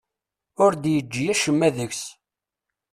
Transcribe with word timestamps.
Ur 0.63 0.71
d-yeǧǧi 0.75 1.25
acemma 1.31 1.69
deg-s. 1.77 2.03